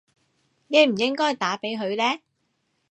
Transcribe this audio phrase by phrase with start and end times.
[0.69, 2.21] 應唔應該打畀佢呢